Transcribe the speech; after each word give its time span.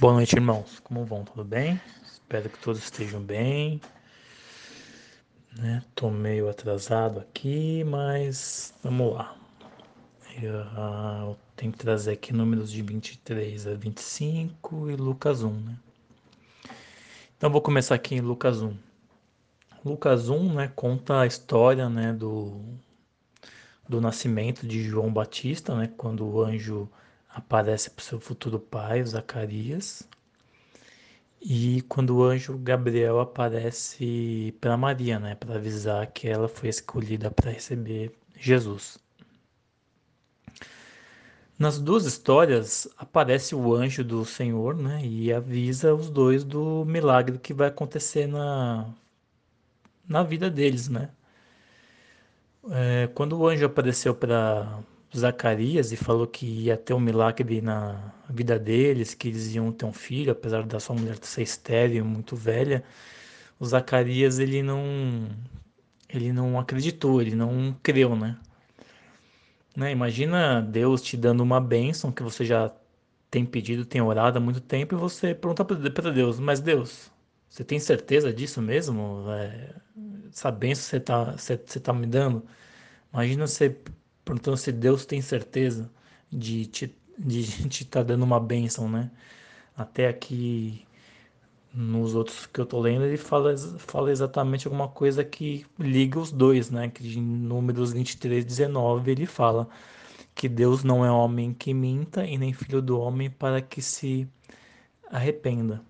Boa 0.00 0.12
noite, 0.12 0.34
irmãos. 0.34 0.80
Como 0.80 1.04
vão? 1.04 1.24
Tudo 1.24 1.44
bem? 1.44 1.80
Espero 2.02 2.50
que 2.50 2.58
todos 2.58 2.82
estejam 2.82 3.22
bem. 3.22 3.80
Né? 5.56 5.84
Tô 5.94 6.10
meio 6.10 6.48
atrasado 6.48 7.20
aqui, 7.20 7.84
mas 7.84 8.74
vamos 8.82 9.14
lá. 9.14 9.36
Eu, 10.42 10.52
eu 10.52 11.36
tenho 11.54 11.70
que 11.70 11.78
trazer 11.78 12.10
aqui 12.10 12.32
números 12.32 12.72
de 12.72 12.82
23 12.82 13.68
a 13.68 13.74
25 13.74 14.90
e 14.90 14.96
Lucas 14.96 15.44
1, 15.44 15.52
né? 15.52 15.76
Então 17.36 17.48
vou 17.48 17.62
começar 17.62 17.94
aqui 17.94 18.16
em 18.16 18.20
Lucas 18.20 18.60
1. 18.60 18.76
Lucas 19.84 20.28
1, 20.28 20.54
né, 20.54 20.72
conta 20.74 21.20
a 21.20 21.26
história, 21.26 21.88
né, 21.88 22.12
do 22.12 22.60
do 23.88 24.00
nascimento 24.00 24.66
de 24.66 24.82
João 24.82 25.12
Batista, 25.12 25.76
né, 25.76 25.92
quando 25.96 26.26
o 26.26 26.42
anjo 26.42 26.90
aparece 27.34 27.90
para 27.90 28.00
o 28.02 28.04
seu 28.04 28.20
futuro 28.20 28.58
pai, 28.58 29.04
Zacarias, 29.04 30.08
e 31.40 31.82
quando 31.82 32.16
o 32.16 32.24
anjo 32.24 32.56
Gabriel 32.58 33.20
aparece 33.20 34.54
para 34.60 34.76
Maria, 34.76 35.18
né, 35.18 35.34
para 35.34 35.56
avisar 35.56 36.06
que 36.12 36.28
ela 36.28 36.48
foi 36.48 36.68
escolhida 36.70 37.30
para 37.30 37.50
receber 37.50 38.16
Jesus. 38.38 38.98
Nas 41.58 41.78
duas 41.78 42.04
histórias 42.04 42.88
aparece 42.96 43.54
o 43.54 43.74
anjo 43.74 44.02
do 44.04 44.24
Senhor, 44.24 44.76
né, 44.76 45.00
e 45.04 45.32
avisa 45.32 45.94
os 45.94 46.08
dois 46.10 46.44
do 46.44 46.84
milagre 46.84 47.38
que 47.38 47.52
vai 47.54 47.68
acontecer 47.68 48.26
na 48.26 48.88
na 50.08 50.22
vida 50.22 50.50
deles, 50.50 50.88
né? 50.88 51.10
É, 52.70 53.08
quando 53.14 53.38
o 53.38 53.46
anjo 53.46 53.66
apareceu 53.66 54.14
para 54.14 54.82
Zacarias 55.18 55.92
e 55.92 55.96
falou 55.96 56.26
que 56.26 56.46
ia 56.46 56.76
ter 56.76 56.94
um 56.94 57.00
milagre 57.00 57.60
na 57.60 58.12
vida 58.28 58.58
deles, 58.58 59.14
que 59.14 59.28
eles 59.28 59.54
iam 59.54 59.72
ter 59.72 59.84
um 59.84 59.92
filho, 59.92 60.32
apesar 60.32 60.64
da 60.64 60.80
sua 60.80 60.96
mulher 60.96 61.16
ser 61.22 61.42
estéril, 61.42 62.04
muito 62.04 62.34
velha, 62.36 62.84
o 63.58 63.66
Zacarias 63.66 64.38
ele 64.38 64.62
não 64.62 65.28
ele 66.08 66.32
não 66.32 66.58
acreditou, 66.58 67.20
ele 67.20 67.34
não 67.34 67.76
creu, 67.82 68.16
né? 68.16 68.38
né? 69.76 69.90
Imagina 69.92 70.60
Deus 70.62 71.02
te 71.02 71.16
dando 71.16 71.42
uma 71.42 71.60
bênção 71.60 72.12
que 72.12 72.22
você 72.22 72.44
já 72.44 72.72
tem 73.30 73.44
pedido, 73.44 73.84
tem 73.84 74.00
orado 74.00 74.38
há 74.38 74.40
muito 74.40 74.60
tempo 74.60 74.94
e 74.94 74.98
você 74.98 75.34
pergunta 75.34 75.64
para 75.64 76.10
Deus, 76.10 76.38
mas 76.38 76.60
Deus, 76.60 77.10
você 77.48 77.64
tem 77.64 77.78
certeza 77.80 78.32
disso 78.32 78.62
mesmo? 78.62 79.24
É, 79.30 79.74
essa 80.28 80.50
bênção 80.50 80.84
você 80.84 80.96
está 80.98 81.32
você, 81.32 81.56
você 81.56 81.80
tá 81.80 81.92
me 81.92 82.06
dando? 82.06 82.44
Imagina 83.12 83.46
você 83.46 83.76
perguntando 84.24 84.56
se 84.56 84.72
Deus 84.72 85.04
tem 85.06 85.20
certeza 85.20 85.90
de 86.30 86.66
te 86.66 86.96
de 87.18 87.44
te 87.68 87.84
tá 87.84 88.02
dando 88.02 88.24
uma 88.24 88.40
bênção, 88.40 88.88
né? 88.88 89.10
Até 89.76 90.08
aqui 90.08 90.86
nos 91.72 92.14
outros 92.14 92.46
que 92.46 92.60
eu 92.60 92.66
tô 92.66 92.80
lendo, 92.80 93.04
ele 93.04 93.16
fala, 93.16 93.56
fala 93.78 94.12
exatamente 94.12 94.66
alguma 94.66 94.88
coisa 94.88 95.24
que 95.24 95.66
liga 95.78 96.18
os 96.20 96.30
dois, 96.30 96.70
né? 96.70 96.88
Que 96.88 97.18
em 97.18 97.22
Números 97.22 97.92
23, 97.92 98.44
19 98.44 99.10
ele 99.10 99.26
fala 99.26 99.68
que 100.34 100.48
Deus 100.48 100.84
não 100.84 101.04
é 101.04 101.10
homem 101.10 101.52
que 101.54 101.74
minta 101.74 102.24
e 102.26 102.38
nem 102.38 102.52
filho 102.52 102.82
do 102.82 102.98
homem 103.00 103.30
para 103.30 103.60
que 103.60 103.82
se 103.82 104.28
arrependa. 105.10 105.82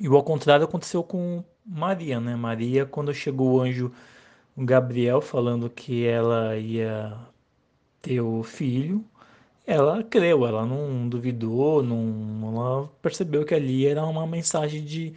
E 0.00 0.08
o 0.08 0.16
ao 0.16 0.22
contrário 0.22 0.64
aconteceu 0.64 1.02
com 1.02 1.44
Maria, 1.64 2.20
né? 2.20 2.36
Maria, 2.36 2.86
quando 2.86 3.14
chegou 3.14 3.54
o 3.54 3.60
anjo 3.60 3.92
Gabriel 4.56 5.20
falando 5.20 5.70
que 5.70 6.06
ela 6.06 6.56
ia 6.56 7.16
ter 8.02 8.20
o 8.20 8.42
filho, 8.42 9.04
ela 9.66 10.02
creu, 10.02 10.46
ela 10.46 10.66
não 10.66 11.08
duvidou, 11.08 11.82
não, 11.82 12.52
ela 12.54 12.88
percebeu 13.00 13.44
que 13.44 13.54
ali 13.54 13.86
era 13.86 14.04
uma 14.04 14.26
mensagem 14.26 14.84
de, 14.84 15.14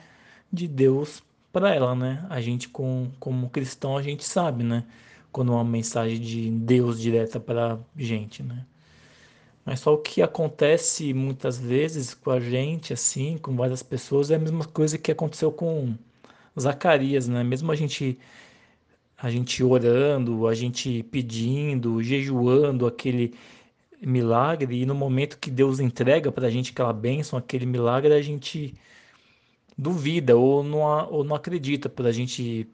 de 0.51 0.67
Deus 0.67 1.23
para 1.51 1.73
ela, 1.73 1.95
né? 1.95 2.25
A 2.29 2.41
gente, 2.41 2.69
com, 2.69 3.09
como 3.19 3.49
cristão, 3.49 3.97
a 3.97 4.01
gente 4.01 4.23
sabe, 4.23 4.63
né? 4.63 4.85
Quando 5.31 5.51
uma 5.53 5.63
mensagem 5.63 6.19
de 6.19 6.51
Deus 6.51 6.99
direta 7.01 7.39
para 7.39 7.79
gente, 7.97 8.43
né? 8.43 8.65
Mas 9.65 9.79
só 9.79 9.93
o 9.95 9.97
que 9.97 10.21
acontece 10.21 11.13
muitas 11.13 11.57
vezes 11.59 12.13
com 12.13 12.29
a 12.31 12.39
gente, 12.39 12.93
assim, 12.93 13.37
com 13.37 13.55
várias 13.55 13.81
pessoas, 13.81 14.29
é 14.29 14.35
a 14.35 14.39
mesma 14.39 14.65
coisa 14.65 14.97
que 14.97 15.11
aconteceu 15.11 15.51
com 15.51 15.95
Zacarias, 16.59 17.27
né? 17.27 17.43
Mesmo 17.43 17.71
a 17.71 17.75
gente 17.75 18.17
a 19.17 19.29
gente 19.29 19.63
orando, 19.63 20.47
a 20.47 20.53
gente 20.53 21.03
pedindo, 21.03 22.01
jejuando 22.03 22.85
aquele 22.85 23.33
milagre 24.01 24.81
e 24.81 24.85
no 24.85 24.95
momento 24.95 25.39
que 25.39 25.49
Deus 25.49 25.79
entrega 25.79 26.31
para 26.31 26.47
a 26.47 26.49
gente 26.49 26.71
aquela 26.71 26.93
bênção, 26.93 27.39
aquele 27.39 27.65
milagre, 27.65 28.13
a 28.13 28.21
gente 28.21 28.73
duvida 29.77 30.35
ou 30.37 30.63
não, 30.63 30.79
ou 31.11 31.23
não 31.23 31.35
acredita, 31.35 31.89
para 31.89 32.09
a 32.09 32.11
gente 32.11 32.69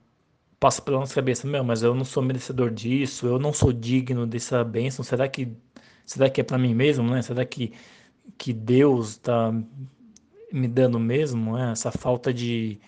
passa 0.59 0.81
pela 0.81 0.99
nossa 0.99 1.15
cabeça, 1.15 1.47
meu, 1.47 1.63
mas 1.63 1.83
eu 1.83 1.95
não 1.95 2.05
sou 2.05 2.23
merecedor 2.23 2.71
disso, 2.71 3.27
eu 3.27 3.39
não 3.39 3.53
sou 3.53 3.73
digno 3.73 4.27
dessa 4.27 4.63
bênção, 4.63 5.03
será 5.03 5.27
que 5.27 5.49
será 6.05 6.29
que 6.29 6.41
é 6.41 6.43
para 6.43 6.57
mim 6.57 6.73
mesmo, 6.75 7.09
né? 7.09 7.21
Será 7.21 7.45
que 7.45 7.73
que 8.37 8.53
Deus 8.53 9.11
está 9.11 9.53
me 10.53 10.67
dando 10.67 10.99
mesmo, 10.99 11.57
né? 11.57 11.71
Essa 11.71 11.91
falta 11.91 12.33
de 12.33 12.79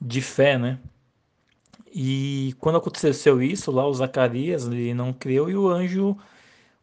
de 0.00 0.20
fé, 0.20 0.58
né? 0.58 0.78
E 1.94 2.54
quando 2.58 2.78
aconteceu 2.78 3.42
isso, 3.42 3.70
lá 3.70 3.86
o 3.86 3.94
Zacarias 3.94 4.66
ele 4.66 4.94
não 4.94 5.12
creu 5.12 5.50
e 5.50 5.56
o 5.56 5.68
anjo 5.68 6.16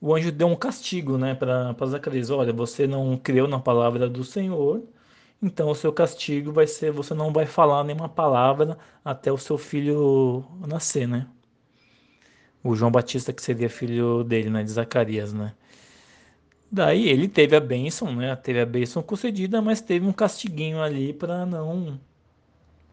o 0.01 0.15
anjo 0.15 0.31
deu 0.31 0.47
um 0.47 0.55
castigo, 0.55 1.17
né, 1.17 1.35
para 1.35 1.75
Zacarias. 1.87 2.29
Olha, 2.29 2.53
você 2.53 2.87
não 2.87 3.17
creu 3.17 3.47
na 3.47 3.59
palavra 3.59 4.09
do 4.09 4.23
Senhor, 4.23 4.83
então 5.41 5.69
o 5.69 5.75
seu 5.75 5.91
castigo 5.93 6.51
vai 6.51 6.67
ser 6.67 6.91
você 6.91 7.13
não 7.13 7.33
vai 7.33 7.45
falar 7.45 7.83
nenhuma 7.83 8.09
palavra 8.09 8.77
até 9.03 9.31
o 9.31 9.37
seu 9.37 9.57
filho 9.57 10.45
nascer, 10.67 11.07
né? 11.07 11.27
O 12.63 12.75
João 12.75 12.91
Batista 12.91 13.33
que 13.33 13.41
seria 13.41 13.69
filho 13.69 14.23
dele, 14.23 14.49
né, 14.49 14.63
de 14.63 14.71
Zacarias, 14.71 15.33
né? 15.33 15.53
Daí 16.71 17.09
ele 17.09 17.27
teve 17.27 17.55
a 17.55 17.59
bênção, 17.59 18.15
né? 18.15 18.35
Teve 18.35 18.61
a 18.61 18.65
bênção 18.65 19.01
concedida, 19.01 19.61
mas 19.61 19.81
teve 19.81 20.05
um 20.05 20.13
castiguinho 20.13 20.81
ali 20.81 21.13
para 21.13 21.45
não 21.45 21.99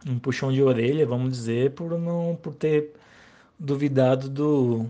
um 0.07 0.19
puxão 0.19 0.53
de 0.53 0.63
orelha, 0.63 1.07
vamos 1.07 1.31
dizer, 1.33 1.73
por 1.73 1.99
não 1.99 2.37
por 2.37 2.55
ter 2.55 2.93
duvidado 3.59 4.29
do 4.29 4.87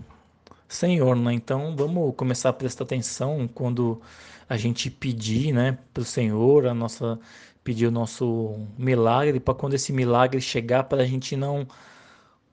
Senhor, 0.68 1.16
né? 1.16 1.32
Então 1.34 1.76
vamos 1.76 2.14
começar 2.16 2.50
a 2.50 2.52
prestar 2.52 2.84
atenção 2.84 3.48
quando 3.48 4.00
a 4.48 4.56
gente 4.56 4.90
pedir, 4.90 5.52
né, 5.52 5.78
para 5.92 6.02
o 6.02 6.04
Senhor, 6.04 6.66
a 6.66 6.74
nossa 6.74 7.18
pedir 7.64 7.86
o 7.88 7.90
nosso 7.90 8.66
milagre, 8.78 9.40
para 9.40 9.54
quando 9.54 9.74
esse 9.74 9.92
milagre 9.92 10.40
chegar, 10.40 10.84
para 10.84 11.02
a 11.02 11.06
gente 11.06 11.36
não 11.36 11.66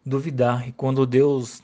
duvidar. 0.05 0.67
E 0.67 0.71
quando 0.71 1.05
Deus 1.05 1.61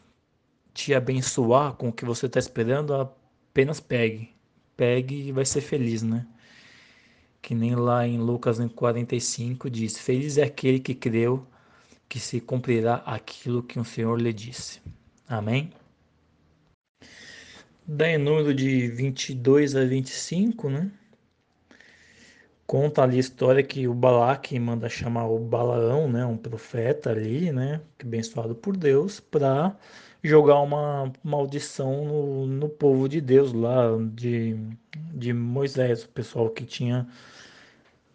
te 0.73 0.93
abençoar 0.93 1.73
com 1.73 1.89
o 1.89 1.93
que 1.93 2.05
você 2.05 2.27
está 2.27 2.39
esperando, 2.39 2.93
apenas 2.93 3.79
pegue, 3.79 4.35
pegue 4.77 5.29
e 5.29 5.31
vai 5.31 5.45
ser 5.45 5.61
feliz, 5.61 6.03
né? 6.03 6.27
Que 7.41 7.55
nem 7.55 7.75
lá 7.75 8.07
em 8.07 8.17
Lucas 8.17 8.57
45 8.75 9.69
diz: 9.69 9.97
Feliz 9.97 10.37
é 10.37 10.43
aquele 10.43 10.79
que 10.79 10.93
creu 10.93 11.45
que 12.07 12.19
se 12.19 12.41
cumprirá 12.41 12.95
aquilo 13.05 13.63
que 13.63 13.79
o 13.79 13.83
Senhor 13.85 14.19
lhe 14.19 14.33
disse. 14.33 14.81
Amém? 15.27 15.71
Daí, 17.87 18.17
número 18.17 18.53
de 18.53 18.87
22 18.87 19.75
a 19.75 19.85
25, 19.85 20.69
né? 20.69 20.91
Conta 22.69 23.01
ali 23.01 23.17
a 23.17 23.19
história 23.19 23.63
que 23.63 23.87
o 23.87 23.95
Balaque 23.95 24.59
manda 24.59 24.87
chamar 24.87 25.25
o 25.27 25.39
Balaão, 25.39 26.07
né, 26.07 26.23
um 26.23 26.37
profeta 26.37 27.09
ali, 27.09 27.51
né, 27.51 27.81
abençoado 27.99 28.53
por 28.53 28.77
Deus, 28.77 29.19
para 29.19 29.75
jogar 30.23 30.61
uma 30.61 31.11
maldição 31.23 32.05
no, 32.05 32.45
no 32.45 32.69
povo 32.69 33.09
de 33.09 33.19
Deus 33.21 33.53
lá, 33.53 33.87
de, 34.13 34.55
de 35.15 35.33
Moisés, 35.33 36.03
o 36.03 36.09
pessoal 36.09 36.47
que 36.51 36.63
tinha 36.63 37.07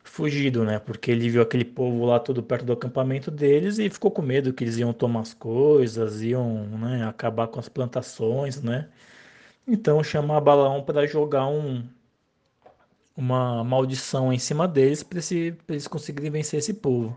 fugido, 0.05 0.65
né? 0.65 0.79
Porque 0.79 1.11
ele 1.11 1.29
viu 1.29 1.43
aquele 1.43 1.65
povo 1.65 2.05
lá 2.05 2.21
todo 2.21 2.41
perto 2.43 2.65
do 2.65 2.73
acampamento 2.75 3.33
deles 3.33 3.79
e 3.81 3.91
ficou 3.91 4.11
com 4.13 4.23
medo 4.23 4.53
que 4.53 4.63
eles 4.63 4.79
iam 4.79 4.93
tomar 4.93 5.23
as 5.23 5.35
coisas, 5.35 6.23
iam 6.23 6.65
né, 6.69 7.05
acabar 7.09 7.49
com 7.49 7.59
as 7.59 7.69
plantações, 7.69 8.63
né? 8.63 8.89
Então 9.67 10.03
chama 10.05 10.41
Balaão 10.41 10.83
para 10.85 11.07
jogar 11.07 11.49
um, 11.49 11.85
uma 13.17 13.63
maldição 13.65 14.33
em 14.33 14.39
cima 14.39 14.67
deles 14.69 15.03
para 15.03 15.21
eles 15.69 15.89
conseguirem 15.89 16.31
vencer 16.31 16.59
esse 16.59 16.75
povo. 16.75 17.17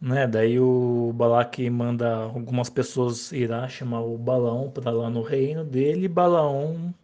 Né? 0.00 0.26
Daí 0.26 0.60
o 0.60 1.12
Balaque 1.14 1.68
manda 1.70 2.14
algumas 2.16 2.68
pessoas 2.70 3.32
irá 3.32 3.68
chamar 3.68 4.02
o 4.02 4.18
Balaão 4.18 4.70
para 4.70 4.90
lá 4.90 5.08
no 5.10 5.22
reino 5.22 5.64
dele, 5.64 6.04
e 6.06 6.08
Balaão 6.08 6.94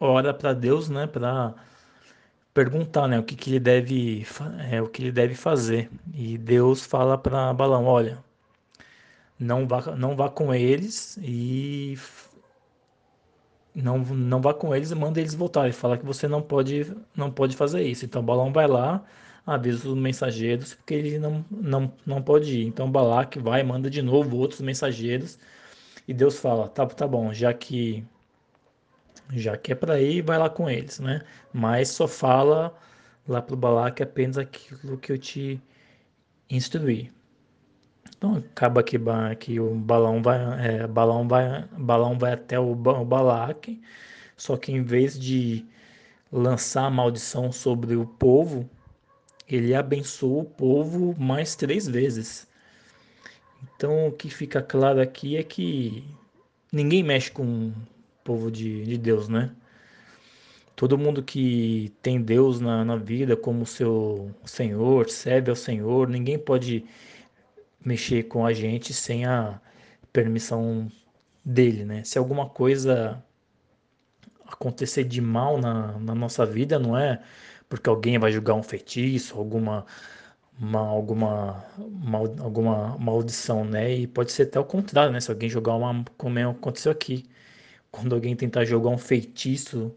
ora 0.00 0.32
para 0.34 0.52
Deus, 0.52 0.88
né, 0.88 1.06
para 1.06 1.54
perguntar, 2.54 3.08
né, 3.08 3.18
o 3.18 3.22
que, 3.22 3.36
que 3.36 3.50
ele 3.50 3.60
deve, 3.60 4.26
é, 4.70 4.82
o 4.82 4.88
que 4.88 5.02
ele 5.02 5.12
deve 5.12 5.34
fazer. 5.34 5.90
E 6.14 6.38
Deus 6.38 6.84
fala 6.84 7.16
para 7.18 7.52
Balaão, 7.52 7.84
olha, 7.86 8.22
não 9.38 9.66
vá, 9.66 9.96
não 9.96 10.16
vá 10.16 10.28
com 10.28 10.52
eles 10.54 11.18
e 11.22 11.96
não, 13.82 13.98
não 13.98 14.40
vá 14.40 14.54
com 14.54 14.74
eles 14.74 14.90
e 14.90 14.94
manda 14.94 15.20
eles 15.20 15.34
voltarem. 15.34 15.72
Fala 15.72 15.98
que 15.98 16.04
você 16.04 16.28
não 16.28 16.42
pode, 16.42 16.92
não 17.16 17.30
pode 17.30 17.56
fazer 17.56 17.82
isso. 17.82 18.04
Então 18.04 18.22
Balaão 18.22 18.52
vai 18.52 18.66
lá, 18.66 19.04
avisa 19.46 19.88
os 19.88 19.96
mensageiros 19.96 20.74
porque 20.74 20.94
ele 20.94 21.18
não, 21.18 21.44
não, 21.50 21.92
não 22.06 22.22
pode 22.22 22.60
ir. 22.60 22.66
Então 22.66 22.90
Balaque 22.90 23.38
vai, 23.38 23.62
manda 23.62 23.90
de 23.90 24.02
novo 24.02 24.36
outros 24.36 24.60
mensageiros 24.60 25.38
e 26.06 26.14
Deus 26.14 26.38
fala: 26.38 26.68
tá, 26.68 26.86
tá 26.86 27.06
bom, 27.06 27.32
já 27.32 27.52
que 27.54 28.04
já 29.30 29.56
que 29.56 29.72
é 29.72 29.74
para 29.74 30.00
ir, 30.00 30.22
vai 30.22 30.38
lá 30.38 30.48
com 30.50 30.70
eles, 30.70 30.98
né? 31.00 31.22
Mas 31.52 31.90
só 31.90 32.08
fala 32.08 32.74
lá 33.26 33.42
pro 33.42 33.56
Balaque 33.56 34.02
apenas 34.02 34.38
aquilo 34.38 34.98
que 34.98 35.12
eu 35.12 35.18
te 35.18 35.60
instruí. 36.50 37.10
Então 38.18 38.34
acaba 38.34 38.82
que, 38.82 38.98
que 39.38 39.60
o 39.60 39.74
balão 39.76 40.20
vai, 40.20 40.38
é, 40.66 40.86
balão 40.88 41.28
vai, 41.28 41.64
balão 41.78 42.18
vai 42.18 42.32
até 42.32 42.58
o, 42.58 42.72
o 42.72 43.04
Balaque, 43.04 43.80
só 44.36 44.56
que 44.56 44.72
em 44.72 44.82
vez 44.82 45.16
de 45.18 45.64
lançar 46.30 46.86
a 46.86 46.90
maldição 46.90 47.52
sobre 47.52 47.94
o 47.94 48.04
povo, 48.04 48.68
ele 49.48 49.72
abençoa 49.72 50.42
o 50.42 50.44
povo 50.44 51.14
mais 51.18 51.54
três 51.54 51.86
vezes. 51.86 52.48
Então 53.76 54.08
o 54.08 54.12
que 54.12 54.28
fica 54.28 54.60
claro 54.60 55.00
aqui 55.00 55.36
é 55.36 55.42
que 55.44 56.04
ninguém 56.72 57.04
mexe 57.04 57.30
com 57.30 57.68
o 57.68 57.72
povo 58.24 58.50
de, 58.50 58.84
de 58.84 58.98
Deus, 58.98 59.28
né? 59.28 59.52
Todo 60.74 60.98
mundo 60.98 61.22
que 61.22 61.92
tem 62.02 62.20
Deus 62.20 62.60
na, 62.60 62.84
na 62.84 62.96
vida 62.96 63.36
como 63.36 63.64
seu 63.66 64.30
Senhor, 64.44 65.08
serve 65.08 65.50
ao 65.50 65.56
Senhor, 65.56 66.08
ninguém 66.08 66.38
pode 66.38 66.84
mexer 67.84 68.24
com 68.24 68.46
a 68.46 68.52
gente 68.52 68.92
sem 68.94 69.24
a 69.26 69.60
permissão 70.12 70.90
dele, 71.44 71.84
né? 71.84 72.04
Se 72.04 72.18
alguma 72.18 72.48
coisa 72.48 73.22
acontecer 74.46 75.04
de 75.04 75.20
mal 75.20 75.58
na, 75.58 75.98
na 75.98 76.14
nossa 76.14 76.44
vida, 76.46 76.78
não 76.78 76.96
é 76.96 77.22
porque 77.68 77.88
alguém 77.88 78.18
vai 78.18 78.32
julgar 78.32 78.54
um 78.54 78.62
feitiço, 78.62 79.36
alguma 79.38 79.86
uma, 80.60 80.80
alguma 80.80 81.64
mal, 81.90 82.24
alguma 82.40 82.98
maldição, 82.98 83.64
né? 83.64 83.94
E 83.94 84.06
pode 84.06 84.32
ser 84.32 84.44
até 84.44 84.58
o 84.60 84.64
contrário, 84.64 85.12
né? 85.12 85.20
Se 85.20 85.30
alguém 85.30 85.48
jogar 85.48 85.74
uma 85.76 86.04
como 86.16 86.38
aconteceu 86.50 86.92
aqui, 86.92 87.28
quando 87.90 88.14
alguém 88.14 88.36
tentar 88.36 88.64
jogar 88.64 88.90
um 88.90 88.98
feitiço 88.98 89.94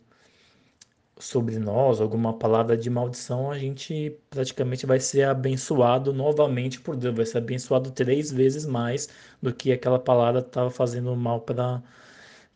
sobre 1.21 1.59
nós, 1.59 2.01
alguma 2.01 2.33
palavra 2.33 2.75
de 2.77 2.89
maldição, 2.89 3.51
a 3.51 3.57
gente 3.57 4.17
praticamente 4.29 4.85
vai 4.85 4.99
ser 4.99 5.23
abençoado 5.23 6.13
novamente 6.13 6.79
por 6.81 6.95
Deus, 6.95 7.15
vai 7.15 7.25
ser 7.25 7.37
abençoado 7.37 7.91
três 7.91 8.31
vezes 8.31 8.65
mais 8.65 9.09
do 9.41 9.53
que 9.53 9.71
aquela 9.71 9.99
palavra 9.99 10.41
estava 10.41 10.71
fazendo 10.71 11.15
mal 11.15 11.41
para 11.41 11.81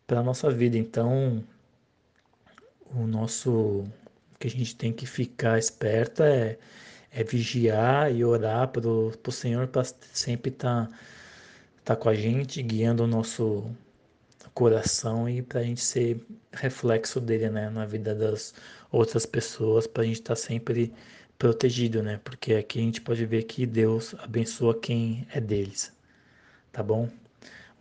para 0.07 0.21
nossa 0.23 0.49
vida. 0.51 0.77
Então, 0.77 1.43
o 2.93 3.05
nosso 3.07 3.83
que 4.39 4.47
a 4.47 4.49
gente 4.49 4.75
tem 4.75 4.93
que 4.93 5.05
ficar 5.05 5.57
esperta 5.57 6.25
é, 6.25 6.57
é 7.11 7.23
vigiar 7.23 8.13
e 8.13 8.23
orar 8.23 8.67
para 8.69 8.87
o 8.87 9.31
Senhor 9.31 9.67
para 9.67 9.83
sempre 9.83 10.51
estar 10.51 10.87
tá, 10.87 10.91
tá 11.83 11.95
com 11.95 12.09
a 12.09 12.15
gente, 12.15 12.61
guiando 12.63 13.03
o 13.03 13.07
nosso 13.07 13.69
coração 14.55 15.29
e 15.29 15.41
para 15.41 15.59
a 15.59 15.63
gente 15.63 15.81
ser 15.81 16.19
reflexo 16.53 17.19
dele, 17.21 17.49
né, 17.49 17.69
na 17.69 17.85
vida 17.85 18.15
das 18.15 18.55
outras 18.91 19.25
pessoas, 19.25 19.85
para 19.85 20.03
a 20.03 20.05
gente 20.05 20.21
estar 20.21 20.35
tá 20.35 20.41
sempre 20.41 20.93
protegido, 21.37 22.01
né? 22.01 22.19
Porque 22.23 22.53
aqui 22.55 22.79
a 22.79 22.81
gente 22.81 23.01
pode 23.01 23.25
ver 23.25 23.43
que 23.43 23.65
Deus 23.65 24.15
abençoa 24.19 24.79
quem 24.79 25.27
é 25.33 25.41
deles, 25.41 25.93
tá 26.71 26.81
bom? 26.81 27.09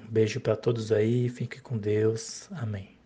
Um 0.00 0.06
beijo 0.08 0.40
para 0.40 0.56
todos 0.56 0.92
aí, 0.92 1.28
fique 1.28 1.60
com 1.60 1.76
Deus, 1.76 2.48
amém. 2.52 2.99